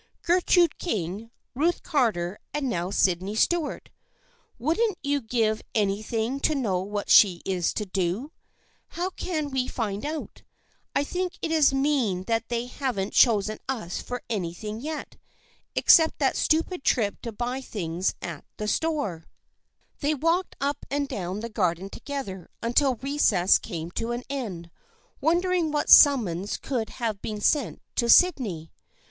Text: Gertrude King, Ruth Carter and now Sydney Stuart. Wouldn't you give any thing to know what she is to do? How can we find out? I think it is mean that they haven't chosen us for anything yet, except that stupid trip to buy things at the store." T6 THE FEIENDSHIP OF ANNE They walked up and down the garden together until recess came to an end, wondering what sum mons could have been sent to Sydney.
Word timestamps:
Gertrude 0.23 0.79
King, 0.79 1.29
Ruth 1.53 1.83
Carter 1.83 2.39
and 2.55 2.67
now 2.67 2.89
Sydney 2.89 3.35
Stuart. 3.35 3.91
Wouldn't 4.57 4.97
you 5.03 5.21
give 5.21 5.61
any 5.75 6.01
thing 6.01 6.39
to 6.39 6.55
know 6.55 6.79
what 6.79 7.07
she 7.07 7.43
is 7.45 7.71
to 7.75 7.85
do? 7.85 8.31
How 8.97 9.11
can 9.11 9.51
we 9.51 9.67
find 9.67 10.03
out? 10.03 10.41
I 10.95 11.03
think 11.03 11.37
it 11.43 11.51
is 11.51 11.71
mean 11.71 12.23
that 12.23 12.49
they 12.49 12.65
haven't 12.65 13.13
chosen 13.13 13.59
us 13.69 14.01
for 14.01 14.23
anything 14.27 14.79
yet, 14.79 15.17
except 15.75 16.17
that 16.17 16.35
stupid 16.35 16.83
trip 16.83 17.21
to 17.21 17.31
buy 17.31 17.61
things 17.61 18.15
at 18.23 18.43
the 18.57 18.67
store." 18.67 19.17
T6 19.17 19.21
THE 19.21 19.21
FEIENDSHIP 19.21 19.23
OF 19.23 19.65
ANNE 19.69 19.99
They 19.99 20.13
walked 20.15 20.55
up 20.59 20.85
and 20.89 21.07
down 21.07 21.39
the 21.41 21.49
garden 21.49 21.89
together 21.91 22.49
until 22.63 22.95
recess 22.95 23.59
came 23.59 23.91
to 23.91 24.13
an 24.13 24.23
end, 24.31 24.71
wondering 25.21 25.71
what 25.71 25.91
sum 25.91 26.23
mons 26.23 26.57
could 26.57 26.89
have 26.97 27.21
been 27.21 27.39
sent 27.39 27.83
to 27.97 28.09
Sydney. 28.09 28.71